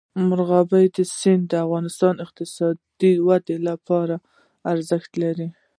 مورغاب 0.27 0.67
سیند 1.19 1.43
د 1.51 1.53
افغانستان 1.65 2.13
د 2.17 2.23
اقتصادي 2.27 3.13
ودې 3.27 3.57
لپاره 3.69 4.15
ارزښت 4.71 5.11
لري. 5.23 5.47